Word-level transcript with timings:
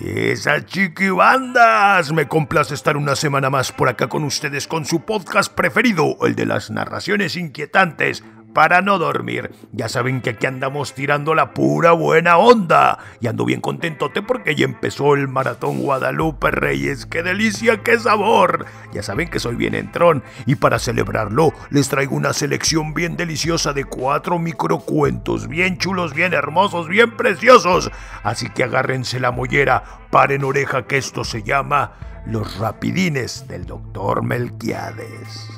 Esas 0.00 0.66
chiquibandas. 0.66 2.12
Me 2.12 2.26
complace 2.26 2.74
estar 2.74 2.96
una 2.96 3.14
semana 3.14 3.50
más 3.50 3.72
por 3.72 3.88
acá 3.88 4.08
con 4.08 4.24
ustedes 4.24 4.66
con 4.66 4.84
su 4.84 5.04
podcast 5.04 5.52
preferido, 5.52 6.16
el 6.22 6.34
de 6.34 6.46
las 6.46 6.70
narraciones 6.70 7.36
inquietantes 7.36 8.24
para 8.52 8.82
no 8.82 8.98
dormir. 8.98 9.52
Ya 9.72 9.88
saben 9.88 10.20
que 10.20 10.30
aquí 10.30 10.46
andamos 10.46 10.94
tirando 10.94 11.34
la 11.34 11.54
pura 11.54 11.92
buena 11.92 12.36
onda. 12.36 12.98
Y 13.20 13.26
ando 13.26 13.44
bien 13.44 13.60
contentote 13.60 14.22
porque 14.22 14.54
ya 14.54 14.64
empezó 14.64 15.14
el 15.14 15.28
maratón 15.28 15.80
Guadalupe 15.80 16.50
Reyes. 16.50 17.06
¡Qué 17.06 17.22
delicia, 17.22 17.82
qué 17.82 17.98
sabor! 17.98 18.66
Ya 18.92 19.02
saben 19.02 19.28
que 19.28 19.40
soy 19.40 19.56
bien 19.56 19.74
entrón. 19.74 20.22
Y 20.46 20.56
para 20.56 20.78
celebrarlo, 20.78 21.52
les 21.70 21.88
traigo 21.88 22.16
una 22.16 22.32
selección 22.32 22.94
bien 22.94 23.16
deliciosa 23.16 23.72
de 23.72 23.84
cuatro 23.84 24.38
microcuentos. 24.38 25.48
Bien 25.48 25.78
chulos, 25.78 26.14
bien 26.14 26.34
hermosos, 26.34 26.88
bien 26.88 27.16
preciosos. 27.16 27.90
Así 28.22 28.48
que 28.50 28.64
agárrense 28.64 29.20
la 29.20 29.30
mollera, 29.30 29.82
paren 30.10 30.44
oreja 30.44 30.86
que 30.86 30.98
esto 30.98 31.24
se 31.24 31.42
llama 31.42 31.92
Los 32.26 32.58
Rapidines 32.58 33.46
del 33.48 33.66
Doctor 33.66 34.22
Melquiades. 34.22 35.48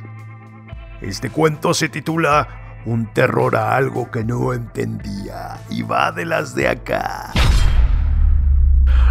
Este 1.01 1.29
cuento 1.29 1.74
se 1.74 1.88
titula 1.88 2.63
un 2.87 3.12
terror 3.12 3.56
a 3.56 3.77
algo 3.77 4.11
que 4.11 4.24
no 4.24 4.52
entendía 4.52 5.59
y 5.70 5.83
va 5.83 6.12
de 6.12 6.27
las 6.27 6.55
de 6.55 6.69
acá. 6.69 7.33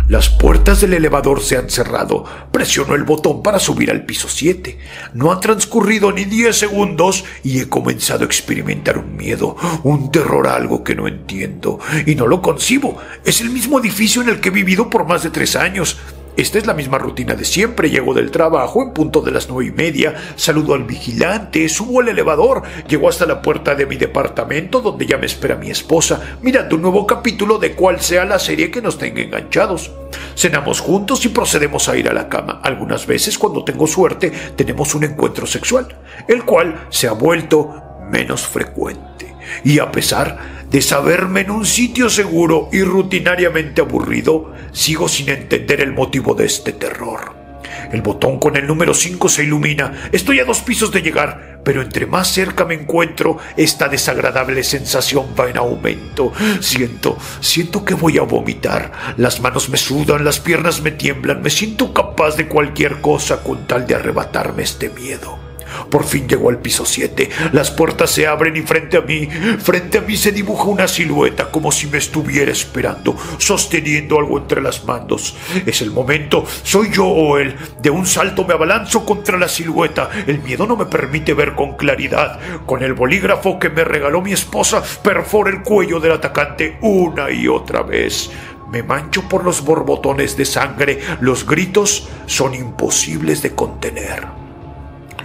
Las 0.09 0.27
puertas 0.27 0.81
del 0.81 0.93
elevador 0.93 1.41
se 1.41 1.55
han 1.57 1.69
cerrado. 1.69 2.25
Presiono 2.51 2.93
el 2.93 3.03
botón 3.03 3.41
para 3.41 3.57
subir 3.57 3.89
al 3.89 4.05
piso 4.05 4.27
7. 4.27 4.77
No 5.13 5.31
han 5.31 5.39
transcurrido 5.39 6.11
ni 6.11 6.25
10 6.25 6.55
segundos 6.55 7.23
y 7.41 7.59
he 7.59 7.69
comenzado 7.69 8.23
a 8.23 8.25
experimentar 8.25 8.97
un 8.97 9.15
miedo, 9.15 9.55
un 9.83 10.11
terror 10.11 10.47
a 10.47 10.55
algo 10.55 10.83
que 10.83 10.93
no 10.93 11.07
entiendo 11.07 11.79
y 12.05 12.15
no 12.15 12.27
lo 12.27 12.41
concibo. 12.41 12.97
Es 13.23 13.39
el 13.39 13.49
mismo 13.49 13.79
edificio 13.79 14.21
en 14.21 14.29
el 14.29 14.41
que 14.41 14.49
he 14.49 14.51
vivido 14.51 14.89
por 14.89 15.07
más 15.07 15.23
de 15.23 15.29
tres 15.29 15.55
años. 15.55 15.97
Esta 16.35 16.57
es 16.57 16.65
la 16.65 16.73
misma 16.73 16.97
rutina 16.97 17.35
de 17.35 17.45
siempre. 17.45 17.91
Llego 17.91 18.13
del 18.13 18.31
trabajo 18.31 18.81
en 18.81 18.91
punto 18.91 19.21
de 19.21 19.31
las 19.31 19.49
nueve 19.49 19.69
y 19.69 19.71
media, 19.71 20.15
saludo 20.35 20.73
al 20.73 20.83
vigilante, 20.83 21.69
subo 21.69 22.01
al 22.01 22.09
elevador, 22.09 22.63
llego 22.87 23.07
hasta 23.07 23.27
la 23.27 23.41
puerta 23.41 23.75
de 23.75 23.85
mi 23.85 23.97
departamento 23.97 24.81
donde 24.81 25.05
ya 25.05 25.17
me 25.17 25.27
espera 25.27 25.55
mi 25.55 25.69
esposa, 25.69 26.37
mirando 26.41 26.75
un 26.75 26.81
nuevo 26.81 27.05
capítulo 27.05 27.59
de 27.59 27.73
cual 27.75 28.01
sea 28.01 28.25
la 28.25 28.39
serie 28.39 28.71
que 28.71 28.81
nos 28.81 28.97
tenga 28.97 29.21
enganchados. 29.21 29.91
Cenamos 30.35 30.79
juntos 30.79 31.23
y 31.25 31.29
procedemos 31.29 31.87
a 31.87 31.97
ir 31.97 32.09
a 32.09 32.13
la 32.13 32.29
cama. 32.29 32.59
Algunas 32.63 33.05
veces, 33.05 33.37
cuando 33.37 33.63
tengo 33.63 33.85
suerte, 33.85 34.31
tenemos 34.55 34.95
un 34.95 35.03
encuentro 35.03 35.45
sexual, 35.45 35.87
el 36.27 36.43
cual 36.45 36.87
se 36.89 37.07
ha 37.07 37.13
vuelto 37.13 37.99
menos 38.09 38.47
frecuente. 38.47 39.32
Y 39.63 39.79
a 39.79 39.91
pesar 39.91 40.65
de 40.69 40.81
saberme 40.81 41.41
en 41.41 41.51
un 41.51 41.65
sitio 41.65 42.09
seguro 42.09 42.69
y 42.71 42.81
rutinariamente 42.81 43.81
aburrido, 43.81 44.53
sigo 44.71 45.07
sin 45.07 45.29
entender 45.29 45.81
el 45.81 45.93
motivo 45.93 46.33
de 46.33 46.45
este 46.45 46.73
terror. 46.73 47.43
El 47.91 48.01
botón 48.01 48.39
con 48.39 48.55
el 48.55 48.65
número 48.65 48.93
5 48.93 49.29
se 49.29 49.43
ilumina. 49.43 50.09
Estoy 50.11 50.39
a 50.39 50.45
dos 50.45 50.61
pisos 50.61 50.91
de 50.91 51.03
llegar, 51.03 51.59
pero 51.63 51.83
entre 51.83 52.07
más 52.07 52.27
cerca 52.27 52.65
me 52.65 52.73
encuentro, 52.73 53.37
esta 53.55 53.87
desagradable 53.87 54.63
sensación 54.63 55.27
va 55.39 55.49
en 55.49 55.57
aumento. 55.57 56.33
Siento, 56.59 57.19
siento 57.39 57.85
que 57.85 57.93
voy 57.93 58.17
a 58.17 58.23
vomitar. 58.23 58.91
Las 59.17 59.41
manos 59.41 59.69
me 59.69 59.77
sudan, 59.77 60.25
las 60.25 60.39
piernas 60.39 60.81
me 60.81 60.91
tiemblan, 60.91 61.43
me 61.43 61.51
siento 61.51 61.93
capaz 61.93 62.35
de 62.35 62.47
cualquier 62.47 62.99
cosa 62.99 63.43
con 63.43 63.67
tal 63.67 63.85
de 63.85 63.93
arrebatarme 63.93 64.63
este 64.63 64.89
miedo. 64.89 65.42
Por 65.89 66.03
fin 66.03 66.27
llegó 66.27 66.49
al 66.49 66.59
piso 66.59 66.85
7. 66.85 67.29
Las 67.51 67.71
puertas 67.71 68.11
se 68.11 68.27
abren 68.27 68.55
y 68.55 68.61
frente 68.61 68.97
a 68.97 69.01
mí, 69.01 69.27
frente 69.59 69.97
a 69.97 70.01
mí 70.01 70.17
se 70.17 70.31
dibuja 70.31 70.65
una 70.65 70.87
silueta 70.87 71.51
como 71.51 71.71
si 71.71 71.87
me 71.87 71.97
estuviera 71.97 72.51
esperando, 72.51 73.15
sosteniendo 73.37 74.17
algo 74.19 74.37
entre 74.37 74.61
las 74.61 74.85
manos. 74.85 75.35
Es 75.65 75.81
el 75.81 75.91
momento, 75.91 76.45
soy 76.63 76.91
yo 76.91 77.05
o 77.05 77.37
él. 77.37 77.55
De 77.81 77.89
un 77.89 78.05
salto 78.05 78.45
me 78.45 78.53
abalanzo 78.53 79.05
contra 79.05 79.37
la 79.37 79.47
silueta. 79.47 80.09
El 80.27 80.39
miedo 80.39 80.65
no 80.65 80.75
me 80.75 80.85
permite 80.85 81.33
ver 81.33 81.55
con 81.55 81.75
claridad. 81.75 82.39
Con 82.65 82.83
el 82.83 82.93
bolígrafo 82.93 83.59
que 83.59 83.69
me 83.69 83.83
regaló 83.83 84.21
mi 84.21 84.33
esposa, 84.33 84.83
perfora 85.03 85.49
el 85.49 85.61
cuello 85.61 85.99
del 85.99 86.13
atacante 86.13 86.77
una 86.81 87.31
y 87.31 87.47
otra 87.47 87.83
vez. 87.83 88.29
Me 88.71 88.81
mancho 88.81 89.27
por 89.29 89.43
los 89.43 89.63
borbotones 89.63 90.35
de 90.35 90.45
sangre. 90.45 90.99
Los 91.21 91.45
gritos 91.45 92.09
son 92.25 92.55
imposibles 92.55 93.41
de 93.43 93.53
contener. 93.53 94.42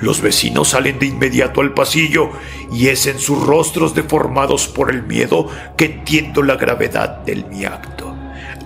Los 0.00 0.20
vecinos 0.20 0.69
salen 0.69 0.98
de 0.98 1.06
inmediato 1.06 1.60
al 1.60 1.75
pasillo 1.75 2.31
y 2.72 2.88
es 2.88 3.06
en 3.06 3.19
sus 3.19 3.44
rostros 3.44 3.94
deformados 3.94 4.69
por 4.69 4.91
el 4.91 5.03
miedo 5.03 5.48
que 5.76 5.86
entiendo 5.86 6.42
la 6.42 6.56
gravedad 6.56 7.19
del 7.25 7.47
mi 7.47 7.64
acto. 7.64 8.14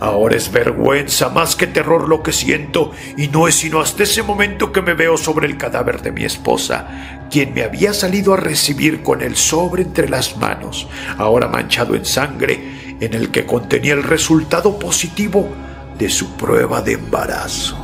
Ahora 0.00 0.36
es 0.36 0.50
vergüenza 0.50 1.28
más 1.28 1.54
que 1.54 1.68
terror 1.68 2.08
lo 2.08 2.24
que 2.24 2.32
siento 2.32 2.90
y 3.16 3.28
no 3.28 3.46
es 3.46 3.54
sino 3.54 3.80
hasta 3.80 4.02
ese 4.02 4.24
momento 4.24 4.72
que 4.72 4.82
me 4.82 4.94
veo 4.94 5.16
sobre 5.16 5.46
el 5.46 5.56
cadáver 5.56 6.02
de 6.02 6.10
mi 6.10 6.24
esposa, 6.24 7.28
quien 7.30 7.54
me 7.54 7.62
había 7.62 7.94
salido 7.94 8.34
a 8.34 8.36
recibir 8.36 9.02
con 9.02 9.22
el 9.22 9.36
sobre 9.36 9.84
entre 9.84 10.08
las 10.08 10.36
manos, 10.36 10.88
ahora 11.18 11.46
manchado 11.46 11.94
en 11.94 12.04
sangre, 12.04 12.96
en 13.00 13.14
el 13.14 13.30
que 13.30 13.46
contenía 13.46 13.94
el 13.94 14.02
resultado 14.02 14.76
positivo 14.76 15.48
de 15.96 16.08
su 16.08 16.36
prueba 16.36 16.82
de 16.82 16.94
embarazo. 16.94 17.78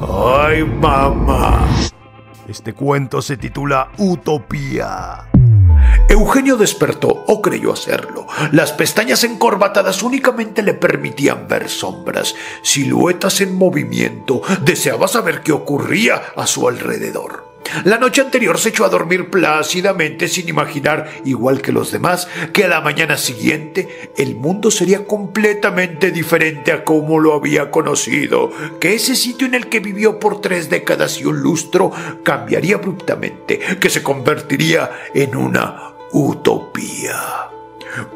¡Ay, 0.00 0.64
mamá! 0.64 1.64
Este 2.50 2.72
cuento 2.72 3.22
se 3.22 3.36
titula 3.36 3.92
Utopía. 3.96 5.28
Eugenio 6.08 6.56
despertó, 6.56 7.22
o 7.28 7.40
creyó 7.40 7.72
hacerlo. 7.72 8.26
Las 8.50 8.72
pestañas 8.72 9.22
encorbatadas 9.22 10.02
únicamente 10.02 10.64
le 10.64 10.74
permitían 10.74 11.46
ver 11.46 11.68
sombras, 11.68 12.34
siluetas 12.64 13.40
en 13.40 13.54
movimiento. 13.54 14.42
Deseaba 14.64 15.06
saber 15.06 15.42
qué 15.42 15.52
ocurría 15.52 16.22
a 16.34 16.48
su 16.48 16.66
alrededor. 16.66 17.49
La 17.84 17.98
noche 17.98 18.20
anterior 18.20 18.58
se 18.58 18.70
echó 18.70 18.84
a 18.84 18.88
dormir 18.88 19.30
plácidamente 19.30 20.28
sin 20.28 20.48
imaginar, 20.48 21.10
igual 21.24 21.60
que 21.62 21.72
los 21.72 21.92
demás, 21.92 22.28
que 22.52 22.64
a 22.64 22.68
la 22.68 22.80
mañana 22.80 23.16
siguiente 23.16 24.10
el 24.16 24.34
mundo 24.34 24.70
sería 24.70 25.06
completamente 25.06 26.10
diferente 26.10 26.72
a 26.72 26.84
como 26.84 27.18
lo 27.18 27.34
había 27.34 27.70
conocido, 27.70 28.50
que 28.80 28.94
ese 28.94 29.16
sitio 29.16 29.46
en 29.46 29.54
el 29.54 29.68
que 29.68 29.80
vivió 29.80 30.18
por 30.18 30.40
tres 30.40 30.70
décadas 30.70 31.20
y 31.20 31.24
un 31.24 31.40
lustro 31.40 31.92
cambiaría 32.22 32.76
abruptamente, 32.76 33.58
que 33.80 33.90
se 33.90 34.02
convertiría 34.02 34.90
en 35.14 35.36
una 35.36 35.94
utopía. 36.12 37.49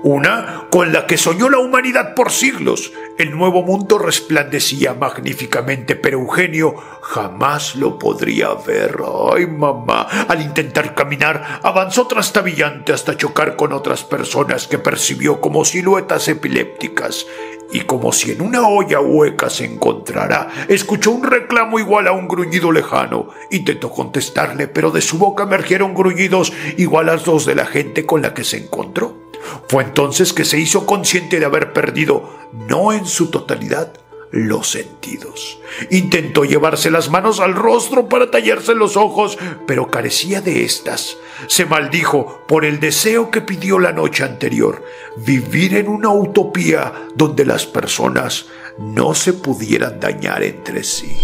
Una 0.03 0.67
con 0.71 0.93
la 0.93 1.07
que 1.07 1.17
soñó 1.17 1.49
la 1.49 1.59
humanidad 1.59 2.15
por 2.15 2.31
siglos. 2.31 2.93
El 3.19 3.31
nuevo 3.31 3.63
mundo 3.63 3.99
resplandecía 3.99 4.95
magníficamente, 4.95 5.97
pero 5.97 6.19
Eugenio 6.19 6.75
jamás 7.03 7.77
lo 7.77 7.99
podría 7.99 8.55
ver. 8.55 8.97
Ay, 9.33 9.47
mamá. 9.47 10.03
Al 10.29 10.43
intentar 10.43 10.95
caminar, 10.95 11.61
avanzó 11.63 12.07
trastabillante 12.07 12.93
hasta 12.93 13.17
chocar 13.17 13.57
con 13.57 13.73
otras 13.73 14.05
personas 14.05 14.67
que 14.67 14.79
percibió 14.79 15.41
como 15.41 15.65
siluetas 15.65 16.29
epilépticas. 16.29 17.27
Y 17.73 17.81
como 17.81 18.13
si 18.13 18.31
en 18.31 18.41
una 18.41 18.69
olla 18.69 19.01
hueca 19.01 19.51
se 19.51 19.65
encontrara, 19.65 20.49
escuchó 20.69 21.11
un 21.11 21.25
reclamo 21.25 21.79
igual 21.79 22.07
a 22.07 22.13
un 22.13 22.29
gruñido 22.29 22.71
lejano. 22.71 23.31
Intentó 23.51 23.91
contestarle, 23.91 24.69
pero 24.69 24.91
de 24.91 25.01
su 25.01 25.19
boca 25.19 25.45
emergieron 25.45 25.95
gruñidos 25.95 26.53
igual 26.77 27.09
a 27.09 27.17
los 27.17 27.47
de 27.47 27.55
la 27.55 27.67
gente 27.67 28.07
con 28.07 28.23
la 28.23 28.35
que 28.35 28.45
se 28.45 28.59
encontró. 28.59 29.24
Fue 29.69 29.85
entonces 29.85 30.33
que 30.33 30.45
se 30.45 30.59
hizo 30.59 30.87
consciente 30.87 31.39
de 31.39 31.47
haber 31.47 31.73
perdido, 31.73 32.31
no 32.69 32.93
en 32.93 33.07
su 33.07 33.31
totalidad, 33.31 33.93
los 34.35 34.69
sentidos. 34.69 35.61
Intentó 35.91 36.45
llevarse 36.45 36.91
las 36.91 37.09
manos 37.09 37.39
al 37.39 37.55
rostro 37.55 38.09
para 38.09 38.33
tallarse 38.33 38.75
los 38.75 38.97
ojos, 38.97 39.39
pero 39.67 39.91
carecía 39.91 40.41
de 40.41 40.65
estas. 40.65 41.17
Se 41.47 41.67
maldijo 41.67 42.43
por 42.49 42.65
el 42.65 42.81
deseo 42.81 43.31
que 43.31 43.41
pidió 43.41 43.79
la 43.79 43.93
noche 43.93 44.25
anterior, 44.25 44.83
vivir 45.19 45.77
en 45.77 45.89
una 45.89 46.11
utopía 46.11 46.93
donde 47.15 47.45
las 47.45 47.65
personas 47.65 48.47
no 48.79 49.15
se 49.15 49.35
pudieran 49.35 50.01
dañar 50.01 50.43
entre 50.43 50.83
sí. 50.83 51.17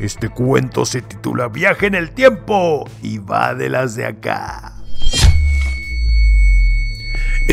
Este 0.00 0.30
cuento 0.30 0.86
se 0.86 1.02
titula 1.02 1.48
Viaje 1.48 1.86
en 1.86 1.94
el 1.94 2.12
tiempo 2.12 2.88
y 3.02 3.18
va 3.18 3.54
de 3.54 3.68
las 3.68 3.94
de 3.94 4.06
acá. 4.06 4.81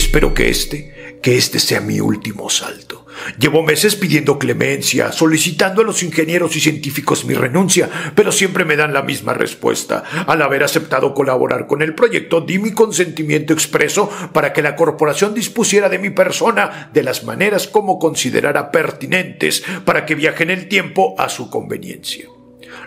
Espero 0.10 0.34
que 0.34 0.50
este, 0.50 1.20
que 1.22 1.38
este 1.38 1.60
sea 1.60 1.82
mi 1.82 2.00
último 2.00 2.50
salto. 2.50 3.06
Llevo 3.38 3.62
meses 3.62 3.96
pidiendo 3.96 4.40
clemencia, 4.40 5.12
solicitando 5.12 5.84
a 5.84 5.86
los 5.86 6.02
ingenieros 6.02 6.56
y 6.56 6.60
científicos 6.60 7.26
mi 7.26 7.36
renuncia, 7.36 7.88
pero 8.16 8.32
siempre 8.32 8.66
me 8.66 8.76
dan 8.76 8.92
la 8.92 9.04
misma 9.04 9.36
respuesta. 9.36 10.04
Al 10.26 10.42
haber 10.42 10.64
aceptado 10.64 11.14
colaborar 11.14 11.68
con 11.68 11.84
el 11.84 11.94
proyecto, 11.94 12.42
di 12.42 12.58
mi 12.58 12.72
consentimiento 12.72 13.54
expreso 13.54 14.10
para 14.34 14.52
que 14.52 14.64
la 14.64 14.76
corporación 14.76 15.36
dispusiera 15.36 15.90
de 15.90 16.00
mi 16.00 16.10
persona 16.10 16.90
de 16.92 17.04
las 17.04 17.24
maneras 17.24 17.68
como 17.68 18.00
considerara 18.00 18.72
pertinentes 18.72 19.64
para 19.86 20.08
que 20.08 20.16
viaje 20.16 20.42
en 20.42 20.50
el 20.50 20.68
tiempo 20.68 21.14
a 21.20 21.30
su 21.30 21.52
conveniencia. 21.52 22.26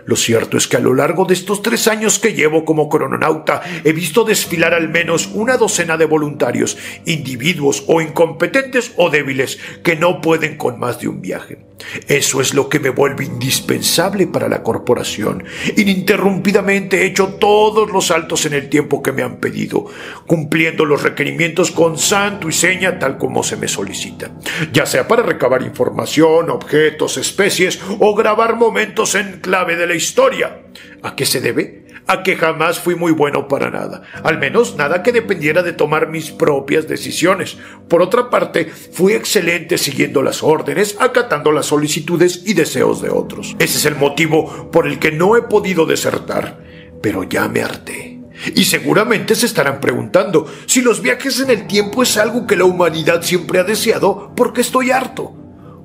Lo 0.05 0.17
cierto 0.17 0.57
es 0.57 0.67
que 0.67 0.77
a 0.77 0.81
lo 0.81 0.95
largo 0.95 1.25
de 1.25 1.35
estos 1.35 1.63
tres 1.63 1.89
años 1.89 2.19
que 2.19 2.35
llevo 2.35 2.65
como 2.65 2.89
crononauta 2.89 3.63
he 3.85 3.93
visto 3.93 4.25
desfilar 4.25 4.75
al 4.75 4.89
menos 4.89 5.29
una 5.33 5.57
docena 5.57 5.97
de 5.97 6.07
voluntarios, 6.07 6.77
individuos 7.05 7.85
o 7.87 8.01
incompetentes 8.01 8.93
o 8.97 9.11
débiles 9.11 9.59
que 9.83 9.97
no 9.97 10.21
pueden 10.21 10.57
con 10.57 10.79
más 10.79 11.01
de 11.01 11.09
un 11.09 11.21
viaje. 11.21 11.59
Eso 12.07 12.41
es 12.41 12.55
lo 12.55 12.69
que 12.69 12.81
me 12.81 12.91
vuelve 12.91 13.25
indispensable 13.25 14.27
para 14.27 14.49
la 14.49 14.63
corporación. 14.63 15.45
Ininterrumpidamente 15.77 17.03
he 17.03 17.07
hecho 17.07 17.35
todos 17.41 17.91
los 17.91 18.07
saltos 18.07 18.47
en 18.47 18.55
el 18.55 18.69
tiempo 18.69 19.03
que 19.03 19.13
me 19.13 19.23
han 19.23 19.37
pedido, 19.37 19.87
cumpliendo 20.27 20.85
los 20.85 21.03
requerimientos 21.03 21.71
con 21.71 21.99
santo 21.99 22.49
y 22.49 22.53
seña 22.53 22.99
tal 22.99 23.19
como 23.19 23.43
se 23.43 23.57
me 23.57 23.69
solicita, 23.69 24.31
ya 24.73 24.87
sea 24.87 25.09
para 25.09 25.23
recabar 25.23 25.63
información, 25.63 26.51
objetos, 26.51 27.17
especies 27.17 27.81
o 27.99 28.15
grabar 28.15 28.57
momentos 28.57 29.15
en 29.15 29.41
clave 29.41 29.77
de 29.83 29.89
la 29.89 29.95
historia. 29.95 30.63
¿A 31.03 31.17
qué 31.17 31.27
se 31.27 31.41
debe? 31.41 31.83
a 32.09 32.25
que 32.25 32.35
jamás 32.35 32.81
fui 32.81 32.97
muy 32.97 33.13
bueno 33.13 33.47
para 33.47 33.71
nada, 33.71 34.03
al 34.25 34.37
menos 34.41 34.75
nada 34.75 35.05
que 35.05 35.13
dependiera 35.13 35.63
de 35.63 35.73
tomar 35.73 36.09
mis 36.09 36.33
propias 36.33 36.89
decisiones. 36.89 37.59
Por 37.89 38.03
otra 38.03 38.29
parte, 38.29 38.67
fui 38.67 39.13
excelente 39.13 39.79
siguiendo 39.79 40.21
las 40.21 40.43
órdenes, 40.43 40.97
acatando 40.99 41.53
las 41.53 41.67
solicitudes 41.67 42.43
y 42.45 42.55
deseos 42.55 43.01
de 43.01 43.11
otros. 43.11 43.55
Ese 43.61 43.79
es 43.79 43.85
el 43.85 43.95
motivo 43.95 44.69
por 44.73 44.89
el 44.89 44.99
que 44.99 45.13
no 45.13 45.37
he 45.37 45.43
podido 45.43 45.87
desertar, 45.87 46.59
pero 47.01 47.23
ya 47.23 47.47
me 47.47 47.63
harté. 47.63 48.21
Y 48.57 48.65
seguramente 48.65 49.37
se 49.37 49.47
estarán 49.47 49.81
preguntando 49.81 50.53
si 50.67 50.83
los 50.83 51.03
viajes 51.03 51.39
en 51.39 51.51
el 51.51 51.69
tiempo 51.69 52.03
es 52.03 52.17
algo 52.17 52.49
que 52.49 52.57
la 52.57 52.65
humanidad 52.65 53.23
siempre 53.23 53.61
ha 53.61 53.65
deseado, 53.65 54.33
porque 54.35 54.63
estoy 54.63 54.91
harto 54.91 55.37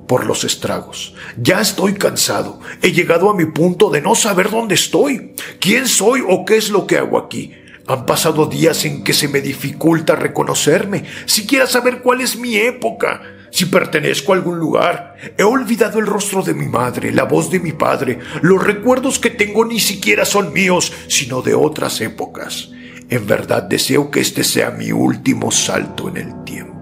por 0.08 0.26
los 0.26 0.42
estragos. 0.42 1.14
Ya 1.36 1.60
estoy 1.60 1.94
cansado. 1.94 2.58
He 2.82 2.90
llegado 2.90 3.30
a 3.30 3.36
mi 3.36 3.44
punto 3.44 3.90
de 3.90 4.00
no 4.00 4.16
saber 4.16 4.50
dónde 4.50 4.74
estoy, 4.74 5.34
quién 5.60 5.86
soy 5.86 6.24
o 6.26 6.44
qué 6.44 6.56
es 6.56 6.70
lo 6.70 6.88
que 6.88 6.98
hago 6.98 7.18
aquí. 7.18 7.54
Han 7.86 8.04
pasado 8.04 8.46
días 8.46 8.84
en 8.84 9.04
que 9.04 9.14
se 9.14 9.28
me 9.28 9.40
dificulta 9.40 10.16
reconocerme, 10.16 11.04
siquiera 11.26 11.66
saber 11.66 12.02
cuál 12.02 12.20
es 12.20 12.36
mi 12.36 12.56
época, 12.56 13.22
si 13.50 13.66
pertenezco 13.66 14.32
a 14.32 14.36
algún 14.36 14.58
lugar. 14.58 15.16
He 15.38 15.42
olvidado 15.42 15.98
el 15.98 16.06
rostro 16.06 16.42
de 16.42 16.52
mi 16.52 16.66
madre, 16.66 17.12
la 17.12 17.24
voz 17.24 17.50
de 17.50 17.60
mi 17.60 17.72
padre. 17.72 18.18
Los 18.42 18.62
recuerdos 18.62 19.18
que 19.18 19.30
tengo 19.30 19.64
ni 19.64 19.80
siquiera 19.80 20.24
son 20.24 20.52
míos, 20.52 20.92
sino 21.08 21.40
de 21.40 21.54
otras 21.54 22.00
épocas. 22.00 22.70
En 23.08 23.26
verdad 23.26 23.62
deseo 23.62 24.10
que 24.10 24.20
este 24.20 24.44
sea 24.44 24.70
mi 24.70 24.92
último 24.92 25.50
salto 25.50 26.08
en 26.08 26.18
el 26.18 26.44
tiempo. 26.44 26.77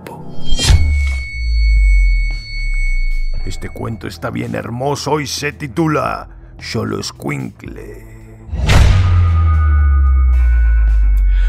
Este 3.56 3.70
cuento 3.70 4.06
está 4.06 4.29
bien 4.29 4.55
hermoso 4.55 5.19
y 5.19 5.26
se 5.26 5.50
titula 5.50 6.29
Solo 6.61 7.03
Squinkle. 7.03 8.05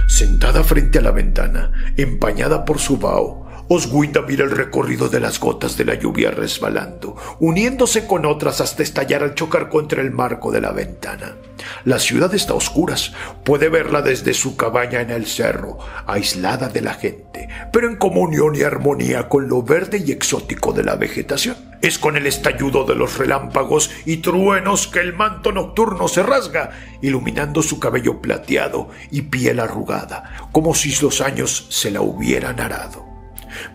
Sentada 0.08 0.64
frente 0.64 1.00
a 1.00 1.02
la 1.02 1.12
ventana, 1.12 1.70
empañada 1.98 2.64
por 2.64 2.80
su 2.80 2.98
vaho, 2.98 3.47
Oswinda 3.70 4.22
mira 4.22 4.46
el 4.46 4.52
recorrido 4.52 5.10
de 5.10 5.20
las 5.20 5.42
gotas 5.42 5.76
de 5.76 5.84
la 5.84 5.96
lluvia 5.96 6.32
resbalando, 6.32 7.18
uniéndose 7.40 8.08
con 8.08 8.26
otras 8.26 8.62
hasta 8.62 8.82
estallar 8.82 9.24
al 9.24 9.36
chocar 9.36 9.68
contra 9.68 10.02
el 10.02 10.12
marco 10.12 10.52
de 10.52 10.62
la 10.62 10.72
ventana. 10.72 11.36
La 11.84 12.00
ciudad 12.00 12.34
está 12.34 12.54
a 12.54 12.56
oscuras, 12.56 13.12
puede 13.44 13.68
verla 13.68 14.02
desde 14.02 14.34
su 14.34 14.56
cabaña 14.56 15.02
en 15.02 15.10
el 15.10 15.26
cerro, 15.26 15.80
aislada 16.06 16.70
de 16.70 16.80
la 16.80 16.94
gente, 16.94 17.50
pero 17.74 17.90
en 17.90 17.98
comunión 17.98 18.56
y 18.56 18.62
armonía 18.62 19.28
con 19.28 19.50
lo 19.50 19.64
verde 19.64 20.02
y 20.06 20.12
exótico 20.14 20.72
de 20.72 20.84
la 20.84 20.96
vegetación. 20.96 21.58
Es 21.82 22.00
con 22.00 22.16
el 22.16 22.26
estallido 22.26 22.86
de 22.86 22.96
los 22.96 23.18
relámpagos 23.18 23.92
y 24.06 24.18
truenos 24.18 24.88
que 24.88 25.00
el 25.00 25.14
manto 25.14 25.52
nocturno 25.52 26.08
se 26.08 26.24
rasga, 26.24 26.72
iluminando 27.02 27.62
su 27.62 27.80
cabello 27.80 28.22
plateado 28.22 28.90
y 29.12 29.24
piel 29.24 29.60
arrugada, 29.60 30.48
como 30.54 30.74
si 30.74 30.96
los 31.02 31.20
años 31.20 31.68
se 31.70 31.92
la 31.92 32.00
hubieran 32.00 32.62
arado. 32.62 33.17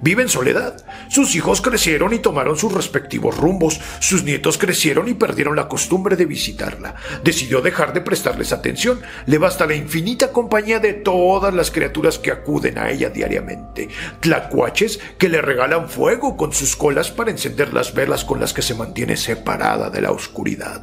Vive 0.00 0.22
en 0.22 0.28
soledad. 0.28 0.84
Sus 1.08 1.34
hijos 1.34 1.60
crecieron 1.60 2.12
y 2.12 2.18
tomaron 2.18 2.56
sus 2.56 2.72
respectivos 2.72 3.36
rumbos. 3.36 3.80
Sus 4.00 4.24
nietos 4.24 4.58
crecieron 4.58 5.08
y 5.08 5.14
perdieron 5.14 5.56
la 5.56 5.68
costumbre 5.68 6.16
de 6.16 6.26
visitarla. 6.26 6.94
Decidió 7.22 7.60
dejar 7.60 7.92
de 7.92 8.00
prestarles 8.00 8.52
atención. 8.52 9.00
Le 9.26 9.38
basta 9.38 9.66
la 9.66 9.74
infinita 9.74 10.32
compañía 10.32 10.78
de 10.78 10.92
todas 10.92 11.54
las 11.54 11.70
criaturas 11.70 12.18
que 12.18 12.30
acuden 12.30 12.78
a 12.78 12.90
ella 12.90 13.10
diariamente. 13.10 13.88
Tlacuaches 14.20 15.00
que 15.18 15.28
le 15.28 15.42
regalan 15.42 15.88
fuego 15.88 16.36
con 16.36 16.52
sus 16.52 16.76
colas 16.76 17.10
para 17.10 17.30
encender 17.30 17.72
las 17.72 17.94
velas 17.94 18.24
con 18.24 18.40
las 18.40 18.52
que 18.52 18.62
se 18.62 18.74
mantiene 18.74 19.16
separada 19.16 19.90
de 19.90 20.00
la 20.00 20.12
oscuridad. 20.12 20.82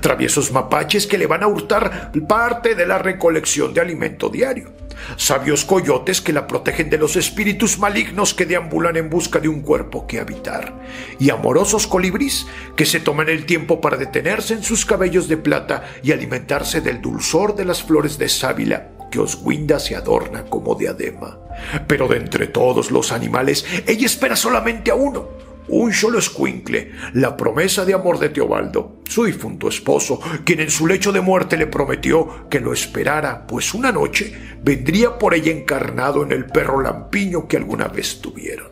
Traviesos 0.00 0.52
mapaches 0.52 1.06
que 1.06 1.18
le 1.18 1.26
van 1.26 1.42
a 1.42 1.46
hurtar 1.46 2.10
parte 2.26 2.74
de 2.74 2.86
la 2.86 2.98
recolección 2.98 3.74
de 3.74 3.80
alimento 3.80 4.28
diario 4.28 4.72
sabios 5.16 5.64
coyotes 5.64 6.20
que 6.20 6.32
la 6.32 6.46
protegen 6.46 6.90
de 6.90 6.98
los 6.98 7.16
espíritus 7.16 7.78
malignos 7.78 8.34
que 8.34 8.46
deambulan 8.46 8.96
en 8.96 9.10
busca 9.10 9.40
de 9.40 9.48
un 9.48 9.62
cuerpo 9.62 10.06
que 10.06 10.20
habitar, 10.20 10.80
y 11.18 11.30
amorosos 11.30 11.86
colibrís 11.86 12.46
que 12.76 12.86
se 12.86 13.00
toman 13.00 13.28
el 13.28 13.46
tiempo 13.46 13.80
para 13.80 13.96
detenerse 13.96 14.54
en 14.54 14.62
sus 14.62 14.84
cabellos 14.84 15.28
de 15.28 15.36
plata 15.36 15.84
y 16.02 16.12
alimentarse 16.12 16.80
del 16.80 17.00
dulzor 17.00 17.54
de 17.54 17.64
las 17.64 17.82
flores 17.82 18.18
de 18.18 18.28
sábila 18.28 18.90
que 19.10 19.20
Oswinda 19.20 19.78
se 19.78 19.96
adorna 19.96 20.44
como 20.44 20.74
diadema. 20.74 21.38
Pero 21.86 22.08
de 22.08 22.18
entre 22.18 22.46
todos 22.46 22.90
los 22.90 23.12
animales, 23.12 23.64
ella 23.86 24.06
espera 24.06 24.36
solamente 24.36 24.90
a 24.90 24.94
uno, 24.94 25.28
un 25.68 25.92
solo 25.92 26.18
escuincle, 26.18 26.92
la 27.14 27.36
promesa 27.36 27.84
de 27.84 27.94
amor 27.94 28.18
de 28.18 28.30
Teobaldo, 28.30 29.00
su 29.08 29.24
difunto 29.24 29.68
esposo, 29.68 30.20
quien 30.44 30.60
en 30.60 30.70
su 30.70 30.86
lecho 30.86 31.12
de 31.12 31.20
muerte 31.20 31.56
le 31.56 31.66
prometió 31.66 32.48
que 32.48 32.60
lo 32.60 32.72
esperara, 32.72 33.46
pues 33.46 33.74
una 33.74 33.92
noche 33.92 34.32
vendría 34.62 35.18
por 35.18 35.34
ella 35.34 35.52
encarnado 35.52 36.22
en 36.22 36.32
el 36.32 36.46
perro 36.46 36.80
lampiño 36.80 37.46
que 37.46 37.56
alguna 37.56 37.88
vez 37.88 38.20
tuvieron. 38.20 38.68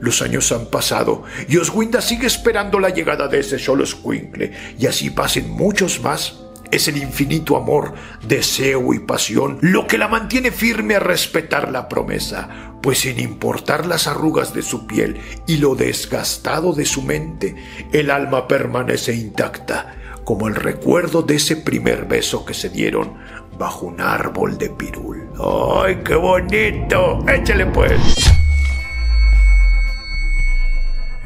Los 0.00 0.22
años 0.22 0.50
han 0.52 0.66
pasado 0.66 1.22
y 1.48 1.56
Oswinda 1.56 2.02
sigue 2.02 2.26
esperando 2.26 2.78
la 2.78 2.90
llegada 2.90 3.28
de 3.28 3.40
ese 3.40 3.58
solo 3.58 3.84
escuincle, 3.84 4.52
y 4.78 4.86
así 4.86 5.10
pasen 5.10 5.50
muchos 5.50 6.00
más 6.00 6.43
es 6.74 6.88
el 6.88 6.96
infinito 6.96 7.56
amor, 7.56 7.94
deseo 8.26 8.94
y 8.94 8.98
pasión 8.98 9.58
lo 9.60 9.86
que 9.86 9.98
la 9.98 10.08
mantiene 10.08 10.50
firme 10.50 10.96
a 10.96 11.00
respetar 11.00 11.70
la 11.70 11.88
promesa, 11.88 12.74
pues 12.82 12.98
sin 12.98 13.20
importar 13.20 13.86
las 13.86 14.06
arrugas 14.06 14.52
de 14.54 14.62
su 14.62 14.86
piel 14.86 15.20
y 15.46 15.58
lo 15.58 15.74
desgastado 15.74 16.72
de 16.72 16.84
su 16.84 17.02
mente, 17.02 17.54
el 17.92 18.10
alma 18.10 18.48
permanece 18.48 19.14
intacta, 19.14 19.94
como 20.24 20.48
el 20.48 20.54
recuerdo 20.54 21.22
de 21.22 21.36
ese 21.36 21.56
primer 21.56 22.06
beso 22.06 22.44
que 22.44 22.54
se 22.54 22.70
dieron 22.70 23.14
bajo 23.58 23.86
un 23.86 24.00
árbol 24.00 24.58
de 24.58 24.70
pirul. 24.70 25.28
¡Ay, 25.38 26.00
qué 26.04 26.16
bonito! 26.16 27.24
¡Échale 27.28 27.66
pues! 27.66 28.43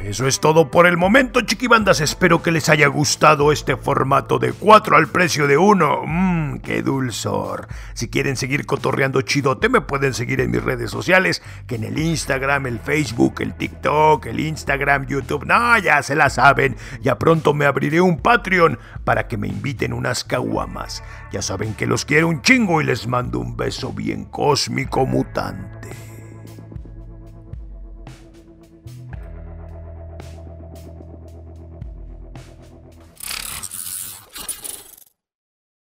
Eso 0.09 0.27
es 0.27 0.41
todo 0.41 0.71
por 0.71 0.87
el 0.87 0.97
momento, 0.97 1.43
chiquibandas. 1.43 2.01
Espero 2.01 2.43
que 2.43 2.51
les 2.51 2.71
haya 2.71 2.87
gustado 2.87 3.53
este 3.53 3.77
formato 3.77 4.39
de 4.39 4.55
4 4.55 4.97
al 4.97 5.09
precio 5.09 5.47
de 5.47 5.59
1. 5.59 6.05
Mmm, 6.07 6.59
qué 6.61 6.81
dulzor. 6.81 7.69
Si 7.93 8.09
quieren 8.09 8.39
seguir 8.39 8.65
cotorreando 8.65 9.21
chidote, 9.21 9.69
me 9.69 9.83
pueden 9.83 10.15
seguir 10.15 10.41
en 10.41 10.51
mis 10.51 10.65
redes 10.65 10.91
sociales, 10.91 11.43
que 11.67 11.75
en 11.75 11.85
el 11.85 11.99
Instagram, 11.99 12.69
el 12.69 12.79
Facebook, 12.79 13.43
el 13.43 13.53
TikTok, 13.53 14.25
el 14.25 14.41
Instagram, 14.41 15.05
YouTube. 15.05 15.45
No, 15.45 15.77
ya 15.77 16.03
se 16.03 16.15
la 16.15 16.31
saben. 16.31 16.75
Ya 17.03 17.19
pronto 17.19 17.53
me 17.53 17.67
abriré 17.67 18.01
un 18.01 18.17
Patreon 18.17 18.79
para 19.05 19.29
que 19.29 19.37
me 19.37 19.49
inviten 19.49 19.93
unas 19.93 20.25
caguamas. 20.25 21.05
Ya 21.33 21.43
saben 21.43 21.75
que 21.75 21.87
los 21.87 22.07
quiero 22.07 22.29
un 22.29 22.41
chingo 22.41 22.81
y 22.81 22.85
les 22.85 23.07
mando 23.07 23.41
un 23.41 23.59
beso 23.59 23.93
bien 23.93 24.25
cósmico 24.25 25.05
mutante. 25.05 26.08